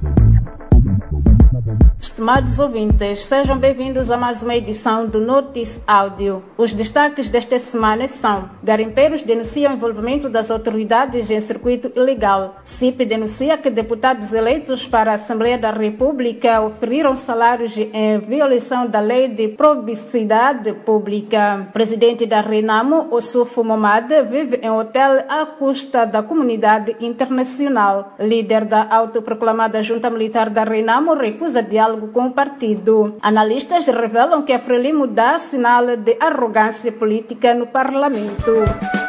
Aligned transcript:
Thank 0.00 1.28
you. 1.28 1.41
Estimados 2.00 2.58
ouvintes, 2.58 3.26
sejam 3.26 3.58
bem-vindos 3.58 4.10
a 4.10 4.16
mais 4.16 4.42
uma 4.42 4.56
edição 4.56 5.06
do 5.06 5.20
Notice 5.20 5.82
Áudio. 5.86 6.42
Os 6.56 6.72
destaques 6.72 7.28
desta 7.28 7.58
semana 7.58 8.08
são: 8.08 8.48
Garimpeiros 8.62 9.22
denunciam 9.22 9.74
envolvimento 9.74 10.30
das 10.30 10.50
autoridades 10.50 11.30
em 11.30 11.40
circuito 11.42 11.92
ilegal. 11.94 12.56
CIP 12.64 13.04
denuncia 13.04 13.58
que 13.58 13.68
deputados 13.68 14.32
eleitos 14.32 14.86
para 14.86 15.12
a 15.12 15.14
Assembleia 15.16 15.58
da 15.58 15.70
República 15.70 16.62
oferiram 16.62 17.14
salários 17.14 17.76
em 17.76 18.18
violação 18.18 18.86
da 18.86 19.00
lei 19.00 19.28
de 19.28 19.48
probicidade 19.48 20.72
pública. 20.72 21.68
Presidente 21.70 22.24
da 22.24 22.40
Renamo, 22.40 23.08
Ossufo 23.10 23.62
Momade, 23.62 24.22
vive 24.22 24.58
em 24.62 24.70
hotel 24.70 25.24
à 25.28 25.44
custa 25.44 26.06
da 26.06 26.22
comunidade 26.22 26.96
internacional. 26.98 28.14
Líder 28.18 28.64
da 28.64 28.86
autoproclamada 28.90 29.82
Junta 29.82 30.08
Militar 30.08 30.48
da 30.48 30.64
Renamo 30.64 31.12
recusa 31.42 31.60
diálogo 31.60 32.08
com 32.12 32.26
o 32.26 32.32
partido. 32.32 33.16
Analistas 33.20 33.88
revelam 33.88 34.44
que 34.44 34.52
a 34.52 34.60
Frelimo 34.60 35.08
dá 35.08 35.40
sinal 35.40 35.96
de 35.96 36.16
arrogância 36.20 36.92
política 36.92 37.52
no 37.52 37.66
parlamento. 37.66 39.01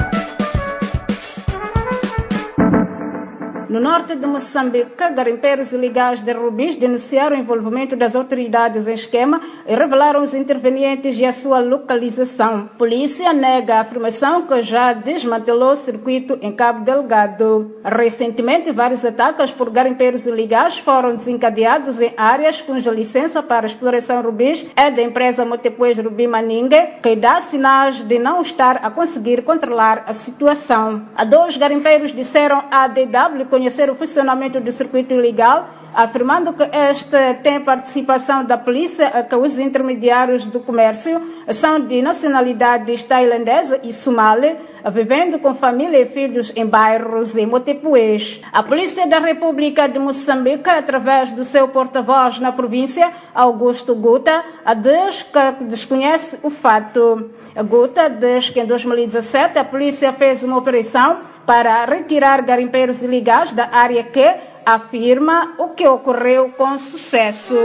No 3.70 3.80
norte 3.80 4.16
de 4.16 4.26
Moçambique, 4.26 5.10
garimpeiros 5.16 5.72
ilegais 5.72 6.22
de 6.22 6.32
rubis 6.34 6.76
denunciaram 6.76 7.36
o 7.36 7.40
envolvimento 7.40 7.96
das 7.96 8.16
autoridades 8.16 8.88
em 8.88 8.94
esquema 8.94 9.40
e 9.68 9.74
revelaram 9.74 10.22
os 10.22 10.34
intervenientes 10.34 11.18
e 11.18 11.26
a 11.26 11.32
sua 11.32 11.60
localização. 11.60 12.70
Polícia 12.78 13.32
nega 13.32 13.76
a 13.76 13.82
afirmação 13.82 14.44
que 14.44 14.62
já 14.62 14.94
desmantelou 14.94 15.72
o 15.72 15.76
circuito 15.76 16.38
em 16.42 16.52
Cabo 16.52 16.84
Delgado. 16.84 17.76
Recentemente, 17.84 18.72
vários 18.72 19.06
ataques 19.06 19.52
por 19.52 19.70
garimpeiros 19.70 20.26
ilegais 20.26 20.78
foram 20.78 21.16
desencadeados 21.16 22.02
em 22.02 22.14
áreas 22.18 22.62
cuja 22.62 22.92
licença 22.92 23.42
para 23.42 23.66
exploração 23.66 24.22
rubis 24.22 24.66
é 24.76 24.92
da 24.92 25.02
empresa 25.02 25.46
Motepuez 25.46 25.98
Rubi 25.98 26.28
Maningue, 26.28 27.00
que 27.02 27.16
dá 27.16 27.40
sinais 27.42 28.02
de 28.02 28.20
não 28.20 28.42
estar 28.42 28.78
a 28.84 28.90
conseguir 28.90 29.44
controlar 29.44 30.04
a 30.08 30.14
situação. 30.14 31.04
A 31.16 31.24
dois 31.24 31.58
garimpeiros 31.58 32.12
disseram 32.12 32.64
à 32.70 32.88
DW 32.88 33.46
conhecer 33.54 33.88
o 33.88 33.94
funcionamento 33.94 34.60
do 34.60 34.72
circuito 34.72 35.14
ilegal, 35.14 35.70
afirmando 35.94 36.54
que 36.54 36.64
este 36.64 37.36
tem 37.44 37.60
participação 37.62 38.44
da 38.44 38.58
polícia, 38.58 39.12
que 39.30 39.36
os 39.36 39.60
intermediários 39.60 40.48
do 40.48 40.60
comércio 40.60 41.22
são 41.50 41.80
de 41.80 42.02
nacionalidades 42.02 43.04
tailandesa 43.04 43.80
e 43.84 43.94
somali, 43.94 44.58
vivendo 44.92 45.40
com 45.40 45.54
família 45.54 46.00
e 46.00 46.06
filhos 46.06 46.52
em 46.56 46.66
bairros 46.66 47.36
em 47.36 47.46
Motepuês. 47.46 48.42
A 48.52 48.62
Polícia 48.62 49.08
da 49.08 49.20
República 49.20 49.88
de 49.88 50.00
Moçambique, 50.00 50.70
através 50.70 51.32
do 51.32 51.44
seu 51.44 51.68
porta-voz 51.68 52.40
na 52.40 52.52
província, 52.52 53.12
Augusto 53.34 53.96
Guta, 53.96 54.44
diz 54.78 55.24
que 55.24 55.66
desconhece 55.66 56.40
o 56.44 56.50
fato. 56.50 57.32
Guta 57.66 58.10
diz 58.10 58.50
que 58.50 58.60
em 58.60 58.66
2017 58.66 59.60
a 59.60 59.64
polícia 59.64 60.12
fez 60.14 60.44
uma 60.44 60.58
operação 60.58 61.20
para 61.46 61.86
retirar 61.86 62.42
garimpeiros 62.42 63.02
ilegais 63.02 63.52
da 63.52 63.70
área 63.72 64.04
que 64.04 64.36
afirma 64.66 65.56
o 65.58 65.70
que 65.70 65.88
ocorreu 65.88 66.54
com 66.58 66.78
sucesso. 66.80 67.56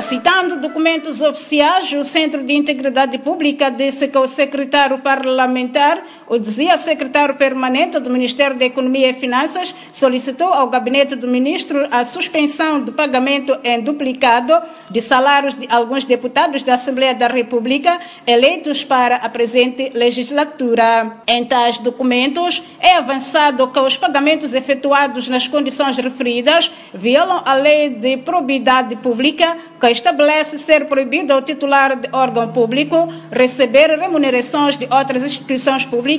Citando 0.00 0.60
documentos 0.60 1.20
oficiais, 1.20 1.92
o 1.92 2.04
Centro 2.04 2.44
de 2.44 2.52
Integridade 2.52 3.18
Pública 3.18 3.68
disse 3.68 4.06
que 4.08 4.18
o 4.18 4.28
secretário 4.28 5.00
parlamentar, 5.00 6.02
o 6.28 6.38
dizia 6.38 6.76
secretário 6.76 7.34
permanente 7.36 7.98
do 7.98 8.10
Ministério 8.10 8.56
da 8.56 8.64
Economia 8.64 9.10
e 9.10 9.14
Finanças, 9.14 9.74
solicitou 9.92 10.52
ao 10.52 10.68
gabinete 10.68 11.16
do 11.16 11.26
ministro 11.26 11.88
a 11.90 12.04
suspensão 12.04 12.80
do 12.80 12.92
pagamento 12.92 13.56
em 13.64 13.80
duplicado 13.80 14.54
de 14.90 15.00
salários 15.00 15.54
de 15.54 15.66
alguns 15.70 16.04
deputados 16.04 16.62
da 16.62 16.74
Assembleia 16.74 17.14
da 17.14 17.28
República 17.28 17.98
eleitos 18.26 18.84
para 18.84 19.16
a 19.16 19.28
presente 19.28 19.90
legislatura. 19.94 21.18
Em 21.26 21.44
tais 21.44 21.78
documentos, 21.78 22.62
é 22.78 22.96
avançado 22.96 23.68
que 23.68 23.78
os 23.80 23.96
pagamentos 23.96 24.52
efetuados 24.52 25.28
nas 25.28 25.48
condições 25.48 25.96
referidas 25.96 26.70
violam 26.92 27.42
a 27.44 27.54
lei 27.54 27.88
de 27.88 28.18
probidade 28.18 28.96
pública 28.96 29.56
que 29.80 29.88
estabelece 29.88 30.58
ser 30.58 30.86
proibido 30.86 31.32
ao 31.32 31.40
titular 31.40 31.96
de 31.96 32.08
órgão 32.12 32.52
público 32.52 33.08
receber 33.30 33.90
remunerações 33.98 34.76
de 34.76 34.86
outras 34.90 35.22
instituições 35.22 35.84
públicas 35.84 36.17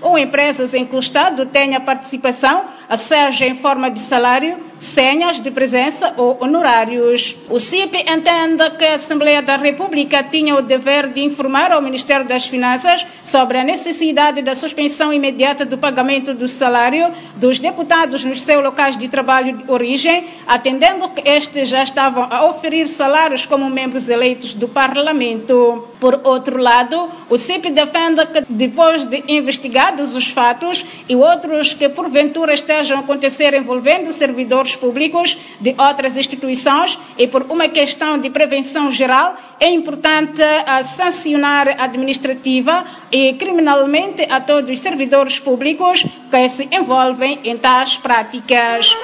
ou 0.00 0.18
empresas 0.18 0.74
em 0.74 0.84
que 0.84 0.96
o 0.96 0.98
Estado 0.98 1.46
tenha 1.46 1.80
participação, 1.80 2.64
seja 2.96 3.46
em 3.46 3.54
forma 3.54 3.90
de 3.90 4.00
salário, 4.00 4.69
senhas 4.80 5.38
de 5.40 5.50
presença 5.50 6.14
ou 6.16 6.38
honorários. 6.40 7.36
O 7.50 7.60
CIP 7.60 7.98
entende 7.98 8.68
que 8.78 8.84
a 8.86 8.94
Assembleia 8.94 9.42
da 9.42 9.56
República 9.56 10.22
tinha 10.22 10.56
o 10.56 10.62
dever 10.62 11.08
de 11.10 11.20
informar 11.20 11.70
ao 11.70 11.82
Ministério 11.82 12.26
das 12.26 12.46
Finanças 12.46 13.06
sobre 13.22 13.58
a 13.58 13.64
necessidade 13.64 14.40
da 14.40 14.54
suspensão 14.54 15.12
imediata 15.12 15.66
do 15.66 15.76
pagamento 15.76 16.32
do 16.32 16.48
salário 16.48 17.12
dos 17.36 17.58
deputados 17.58 18.24
nos 18.24 18.42
seus 18.42 18.64
locais 18.64 18.96
de 18.96 19.06
trabalho 19.06 19.58
de 19.58 19.70
origem, 19.70 20.24
atendendo 20.46 21.10
que 21.10 21.28
estes 21.28 21.68
já 21.68 21.82
estavam 21.82 22.26
a 22.30 22.46
oferir 22.46 22.88
salários 22.88 23.44
como 23.44 23.68
membros 23.68 24.08
eleitos 24.08 24.54
do 24.54 24.66
Parlamento. 24.66 25.88
Por 26.00 26.18
outro 26.24 26.56
lado, 26.56 27.10
o 27.28 27.36
CIP 27.36 27.70
defende 27.70 28.24
que, 28.26 28.42
depois 28.48 29.04
de 29.04 29.22
investigados 29.28 30.16
os 30.16 30.26
fatos 30.28 30.84
e 31.06 31.14
outros 31.14 31.74
que 31.74 31.88
porventura 31.90 32.54
estejam 32.54 32.96
a 32.96 33.00
acontecer 33.00 33.52
envolvendo 33.52 34.10
servidores 34.10 34.69
públicos 34.76 35.36
de 35.60 35.74
outras 35.78 36.16
instituições 36.16 36.98
e 37.18 37.26
por 37.26 37.42
uma 37.42 37.68
questão 37.68 38.18
de 38.18 38.30
prevenção 38.30 38.90
geral, 38.90 39.36
é 39.58 39.68
importante 39.68 40.40
uh, 40.40 40.84
sancionar 40.84 41.80
administrativa 41.80 42.84
e 43.12 43.34
criminalmente 43.34 44.26
a 44.30 44.40
todos 44.40 44.70
os 44.70 44.78
servidores 44.78 45.38
públicos 45.38 46.04
que 46.30 46.48
se 46.48 46.68
envolvem 46.72 47.38
em 47.44 47.56
tais 47.56 47.96
práticas. 47.96 48.94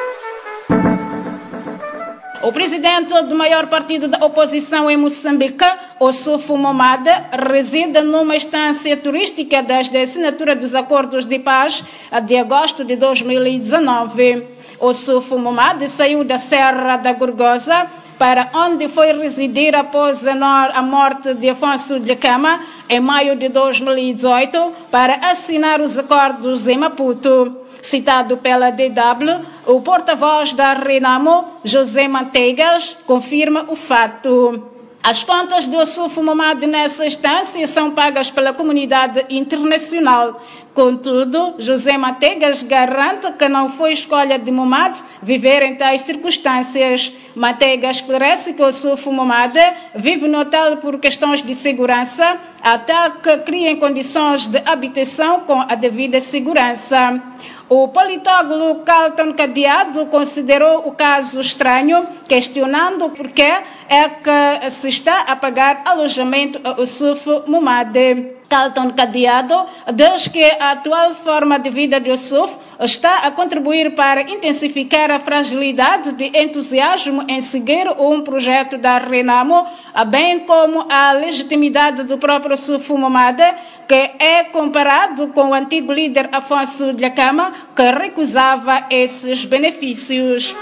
O 2.46 2.52
presidente 2.52 3.12
do 3.22 3.34
maior 3.34 3.66
partido 3.66 4.06
da 4.06 4.24
oposição 4.24 4.88
em 4.88 4.96
Moçambique, 4.96 5.64
Ossufo 5.98 6.56
Momade, 6.56 7.10
reside 7.32 8.00
numa 8.02 8.36
estância 8.36 8.96
turística 8.96 9.64
desde 9.64 9.98
a 9.98 10.02
assinatura 10.04 10.54
dos 10.54 10.72
acordos 10.72 11.26
de 11.26 11.40
paz 11.40 11.82
de 12.24 12.36
agosto 12.36 12.84
de 12.84 12.94
2019. 12.94 14.46
Ossufo 14.78 15.36
Momade 15.36 15.88
saiu 15.88 16.22
da 16.22 16.38
Serra 16.38 16.96
da 16.96 17.12
Gorgosa 17.12 17.90
para 18.18 18.50
onde 18.54 18.88
foi 18.88 19.12
residir 19.12 19.76
após 19.76 20.26
a 20.26 20.82
morte 20.82 21.34
de 21.34 21.50
Afonso 21.50 22.00
de 22.00 22.16
Cama 22.16 22.60
em 22.88 23.00
maio 23.00 23.36
de 23.36 23.48
2018 23.48 24.72
para 24.90 25.30
assinar 25.30 25.80
os 25.80 25.96
acordos 25.96 26.66
em 26.66 26.78
Maputo. 26.78 27.56
Citado 27.82 28.36
pela 28.38 28.70
DW, 28.70 29.46
o 29.66 29.80
porta-voz 29.80 30.52
da 30.52 30.72
Renamo, 30.72 31.44
José 31.62 32.08
Manteigas, 32.08 32.96
confirma 33.06 33.66
o 33.68 33.76
fato. 33.76 34.72
As 35.02 35.22
contas 35.22 35.68
do 35.68 35.86
Sufo 35.86 36.20
Momad 36.20 36.66
nessa 36.66 37.06
instância 37.06 37.64
são 37.68 37.92
pagas 37.92 38.28
pela 38.28 38.52
comunidade 38.52 39.24
internacional. 39.30 40.42
Contudo, 40.76 41.54
José 41.58 41.96
Mategas 41.96 42.62
garante 42.62 43.32
que 43.32 43.48
não 43.48 43.70
foi 43.70 43.94
escolha 43.94 44.38
de 44.38 44.50
Momad 44.50 44.94
viver 45.22 45.62
em 45.62 45.74
tais 45.74 46.02
circunstâncias. 46.02 47.10
Mategas 47.34 47.96
esclarece 47.96 48.52
que 48.52 48.62
o 48.62 48.70
Sufo 48.70 49.10
Momad 49.10 49.56
vive 49.94 50.28
no 50.28 50.40
hotel 50.40 50.76
por 50.76 50.98
questões 50.98 51.42
de 51.42 51.54
segurança, 51.54 52.38
até 52.60 53.08
que 53.08 53.38
criem 53.38 53.76
condições 53.76 54.48
de 54.48 54.60
habitação 54.66 55.40
com 55.40 55.62
a 55.62 55.74
devida 55.74 56.20
segurança. 56.20 57.22
O 57.70 57.88
politólogo 57.88 58.82
Carlton 58.82 59.32
Cadeado 59.32 60.04
considerou 60.06 60.86
o 60.86 60.92
caso 60.92 61.40
estranho, 61.40 62.06
questionando 62.28 63.08
por 63.08 63.28
que 63.28 63.40
é 63.40 64.08
que 64.10 64.70
se 64.70 64.90
está 64.90 65.22
a 65.22 65.34
pagar 65.36 65.80
alojamento 65.86 66.60
ao 66.62 66.84
Sufo 66.84 67.44
Mumade. 67.46 68.35
Carlton 68.48 68.90
Cadeado 68.90 69.66
diz 69.94 70.28
que 70.28 70.44
a 70.44 70.72
atual 70.72 71.14
forma 71.14 71.58
de 71.58 71.70
vida 71.70 72.00
do 72.00 72.08
Yusuf 72.10 72.54
está 72.80 73.26
a 73.26 73.30
contribuir 73.30 73.94
para 73.94 74.22
intensificar 74.22 75.10
a 75.10 75.18
fragilidade 75.18 76.12
de 76.12 76.26
entusiasmo 76.38 77.24
em 77.28 77.40
seguir 77.40 77.88
um 77.98 78.22
projeto 78.22 78.76
da 78.76 78.98
Renamo, 78.98 79.66
bem 80.08 80.40
como 80.40 80.86
a 80.90 81.12
legitimidade 81.12 82.02
do 82.04 82.18
próprio 82.18 82.52
Yusuf 82.52 82.92
Momade, 82.92 83.42
que 83.88 84.10
é 84.18 84.44
comparado 84.44 85.28
com 85.28 85.50
o 85.50 85.54
antigo 85.54 85.92
líder 85.92 86.28
Afonso 86.32 86.92
de 86.92 87.08
Cama, 87.10 87.52
que 87.74 87.90
recusava 87.90 88.86
esses 88.90 89.44
benefícios. 89.44 90.54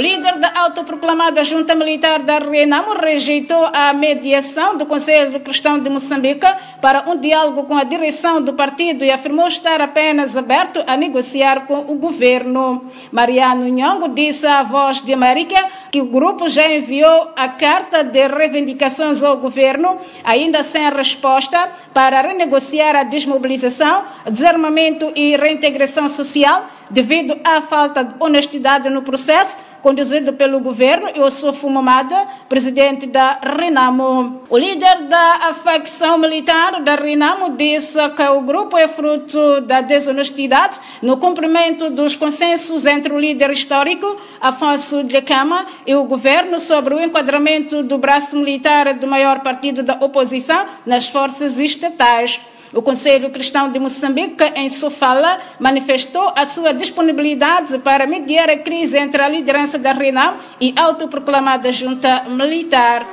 O 0.00 0.02
líder 0.02 0.38
da 0.38 0.50
autoproclamada 0.62 1.44
junta 1.44 1.74
militar 1.74 2.22
da 2.22 2.38
Renamo 2.38 2.94
rejeitou 2.94 3.68
a 3.70 3.92
mediação 3.92 4.74
do 4.74 4.86
Conselho 4.86 5.38
Cristão 5.40 5.78
de 5.78 5.90
Moçambique 5.90 6.46
para 6.80 7.04
um 7.06 7.18
diálogo 7.18 7.64
com 7.64 7.76
a 7.76 7.84
direção 7.84 8.40
do 8.40 8.54
partido 8.54 9.04
e 9.04 9.12
afirmou 9.12 9.46
estar 9.46 9.78
apenas 9.82 10.38
aberto 10.38 10.82
a 10.86 10.96
negociar 10.96 11.66
com 11.66 11.80
o 11.80 11.96
governo. 11.96 12.90
Mariano 13.12 13.68
Nhongo 13.68 14.08
disse 14.08 14.46
à 14.46 14.62
Voz 14.62 15.02
de 15.02 15.12
América 15.12 15.68
que 15.90 16.00
o 16.00 16.06
grupo 16.06 16.48
já 16.48 16.66
enviou 16.66 17.32
a 17.36 17.48
carta 17.48 18.02
de 18.02 18.26
reivindicações 18.26 19.22
ao 19.22 19.36
governo, 19.36 19.98
ainda 20.24 20.62
sem 20.62 20.88
resposta, 20.88 21.72
para 21.92 22.22
renegociar 22.22 22.96
a 22.96 23.02
desmobilização, 23.02 24.04
desarmamento 24.30 25.12
e 25.14 25.36
reintegração 25.36 26.08
social 26.08 26.79
devido 26.90 27.38
à 27.44 27.62
falta 27.62 28.04
de 28.04 28.14
honestidade 28.18 28.88
no 28.90 29.02
processo 29.02 29.56
conduzido 29.82 30.32
pelo 30.34 30.60
governo, 30.60 31.08
eu 31.14 31.30
sou 31.30 31.52
Fumamada, 31.52 32.26
presidente 32.48 33.06
da 33.06 33.38
Renamo. 33.42 34.42
O 34.48 34.58
líder 34.58 35.08
da 35.08 35.54
facção 35.54 36.18
militar 36.18 36.82
da 36.82 36.94
Renamo 36.94 37.56
disse 37.56 37.96
que 38.10 38.22
o 38.22 38.42
grupo 38.42 38.76
é 38.76 38.88
fruto 38.88 39.60
da 39.62 39.80
desonestidade 39.80 40.78
no 41.02 41.16
cumprimento 41.16 41.90
dos 41.90 42.14
consensos 42.14 42.84
entre 42.84 43.12
o 43.12 43.18
líder 43.18 43.50
histórico, 43.50 44.18
Afonso 44.40 45.02
de 45.02 45.20
Cama, 45.22 45.66
e 45.86 45.94
o 45.94 46.04
governo 46.04 46.60
sobre 46.60 46.94
o 46.94 47.02
enquadramento 47.02 47.82
do 47.82 47.98
braço 47.98 48.36
militar 48.36 48.94
do 48.94 49.06
maior 49.06 49.40
partido 49.40 49.82
da 49.82 49.94
oposição 49.94 50.66
nas 50.84 51.08
forças 51.08 51.58
estatais. 51.58 52.40
O 52.72 52.82
Conselho 52.82 53.30
Cristão 53.30 53.70
de 53.70 53.80
Moçambique, 53.80 54.44
em 54.54 54.68
sua 54.68 54.92
fala, 54.92 55.40
manifestou 55.58 56.32
a 56.36 56.46
sua 56.46 56.72
disponibilidade 56.72 57.78
para 57.78 58.06
mediar 58.06 58.48
a 58.48 58.58
crise 58.58 58.96
entre 58.96 59.20
a 59.20 59.28
liderança 59.28 59.76
da 59.76 59.92
RENAM 59.92 60.36
e 60.60 60.72
a 60.76 60.84
autoproclamada 60.84 61.72
junta 61.72 62.24
militar. 62.28 63.04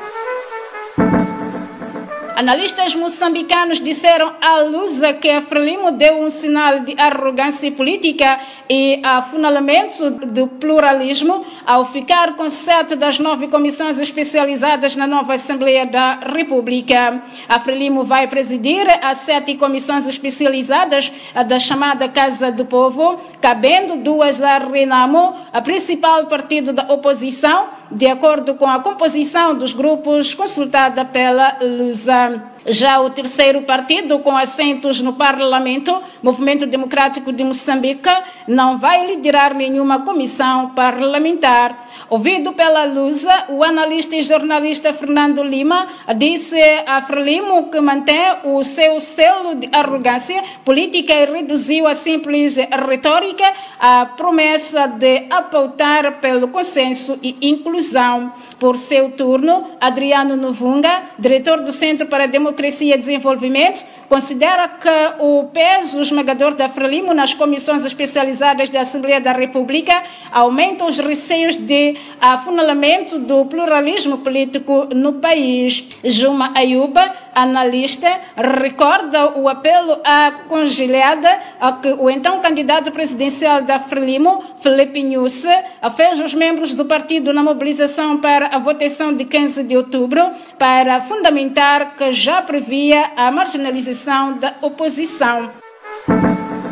Analistas 2.38 2.94
moçambicanos 2.94 3.82
disseram 3.82 4.32
à 4.40 4.62
Lusa 4.62 5.12
que 5.12 5.28
a 5.28 5.42
Frelimo 5.42 5.92
deu 5.92 6.22
um 6.22 6.30
sinal 6.30 6.82
de 6.82 6.94
arrogância 6.96 7.72
política 7.72 8.40
e 8.70 9.02
afunalamento 9.04 10.12
do 10.12 10.46
pluralismo 10.46 11.44
ao 11.66 11.86
ficar 11.86 12.36
com 12.36 12.48
sete 12.48 12.96
das 12.96 13.18
nove 13.18 13.48
comissões 13.48 13.98
especializadas 13.98 14.96
na 14.96 15.08
nova 15.08 15.34
Assembleia 15.34 15.84
da 15.84 16.20
República. 16.32 17.24
A 17.50 17.60
Frelimo 17.60 18.04
vai 18.04 18.28
presidir 18.28 18.86
as 19.02 19.18
sete 19.18 19.56
comissões 19.56 20.08
especializadas 20.08 21.12
da 21.48 21.58
chamada 21.58 22.08
Casa 22.08 22.52
do 22.52 22.66
Povo, 22.66 23.20
cabendo 23.42 23.98
duas 23.98 24.44
a 24.44 24.60
Renamo, 24.60 25.36
a 25.52 25.60
principal 25.60 26.28
partido 26.28 26.72
da 26.72 26.84
oposição, 26.84 27.70
de 27.92 28.08
acordo 28.08 28.56
com 28.56 28.68
a 28.68 28.80
composição 28.80 29.56
dos 29.56 29.74
grupos 29.74 30.34
consultada 30.34 31.06
pela 31.06 31.58
Lusa. 31.62 32.44
Já 32.70 33.00
o 33.00 33.10
terceiro 33.10 33.62
partido, 33.62 34.20
com 34.20 34.36
assentos 34.36 35.00
no 35.00 35.14
Parlamento, 35.14 36.04
Movimento 36.22 36.66
Democrático 36.66 37.32
de 37.32 37.42
Moçambique, 37.42 38.10
não 38.46 38.78
vai 38.78 39.08
liderar 39.08 39.54
nenhuma 39.54 40.02
comissão 40.02 40.72
parlamentar. 40.72 41.88
Ouvido 42.10 42.52
pela 42.52 42.84
Lusa, 42.84 43.46
o 43.48 43.64
analista 43.64 44.18
e 44.18 44.22
jornalista 44.22 44.94
Fernando 44.94 45.42
Lima 45.44 45.88
disse 46.18 46.60
a 46.86 47.02
Frelimo 47.02 47.70
que 47.72 47.80
mantém 47.80 48.36
o 48.44 48.62
seu 48.66 49.00
selo 49.00 49.56
de 49.56 49.70
arrogância 49.72 50.44
política 50.66 51.14
e 51.14 51.26
reduziu 51.26 51.88
a 51.88 51.96
simples 51.96 52.58
retórica 52.58 53.46
à 53.80 54.06
promessa 54.06 54.88
de 54.88 55.26
apontar 55.30 56.20
pelo 56.20 56.50
consenso 56.50 57.18
e 57.24 57.38
inclusão. 57.42 58.34
Por 58.60 58.76
seu 58.76 59.12
turno, 59.12 59.70
Adriano 59.80 60.36
Novunga, 60.36 61.04
diretor 61.18 61.62
do 61.62 61.72
Centro 61.72 62.08
para 62.08 62.26
a 62.26 62.28
Democracia 62.28 62.57
e 62.94 62.98
Desenvolvimento, 62.98 63.86
considera 64.08 64.68
que 64.68 64.90
o 65.20 65.46
peso 65.46 66.02
esmagador 66.02 66.56
da 66.56 66.70
Frelimo 66.70 67.14
nas 67.14 67.34
comissões 67.34 67.84
especializadas 67.84 68.70
da 68.70 68.82
Assembleia 68.82 69.20
da 69.20 69.32
República 69.32 70.04
aumenta 70.32 70.86
os 70.86 71.00
receios 71.00 71.56
de 71.56 71.98
afunalamento 72.20 73.20
do 73.20 73.46
pluralismo 73.46 74.20
político 74.20 74.88
no 74.94 75.14
país. 75.14 75.88
Juma 76.04 76.52
Ayuba, 76.56 77.14
analista, 77.36 78.20
recorda 78.36 79.38
o 79.38 79.48
apelo 79.48 80.00
à 80.04 80.32
conciliada 80.48 81.40
a 81.60 81.74
que 81.74 81.90
o 81.90 82.10
então 82.10 82.40
candidato 82.40 82.92
presidencial 82.92 83.62
da 83.62 83.80
Frelimo, 83.80 84.44
Felipe 84.62 85.04
Nhusse, 85.04 85.50
fez 85.96 86.20
os 86.20 86.34
membros 86.34 86.74
do 86.74 86.86
partido 86.86 87.34
na 87.34 87.44
mobilização 87.44 88.18
para 88.18 88.48
a 88.48 88.60
votação 88.60 89.14
de 89.14 89.26
15 89.26 89.64
de 89.64 89.78
outubro 89.78 90.32
para 90.58 91.02
fundamentar 91.02 91.96
que 91.96 92.14
já 92.14 92.42
previa 92.42 93.12
a 93.16 93.30
marginalização 93.32 93.97
da 94.06 94.54
oposição. 94.62 95.50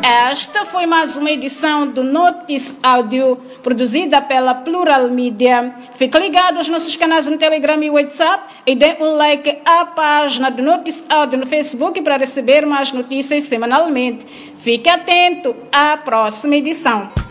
Esta 0.04 0.66
foi 0.66 0.86
mais 0.86 1.18
uma 1.18 1.32
edição 1.32 1.88
do 1.88 2.04
Notice 2.04 2.78
Áudio, 2.84 3.38
produzida 3.64 4.22
pela 4.22 4.54
Plural 4.54 5.10
Media. 5.10 5.74
Fique 5.98 6.20
ligado 6.20 6.58
aos 6.58 6.70
nossos 6.70 6.96
canais 6.96 7.26
no 7.28 7.38
Telegram 7.38 7.82
e 7.82 7.90
WhatsApp 7.90 8.44
e 8.68 8.76
dê 8.76 8.98
um 9.00 9.16
like 9.16 9.58
à 9.66 9.86
página 9.86 10.52
do 10.52 10.62
Notice 10.62 11.04
Áudio 11.10 11.40
no 11.40 11.48
Facebook 11.48 12.00
para 12.04 12.18
receber 12.18 12.64
mais 12.68 12.92
notícias 12.92 13.46
semanalmente. 13.46 14.26
Fique 14.60 14.88
atento 14.88 15.56
à 15.72 15.98
próxima 15.98 16.56
edição. 16.58 17.25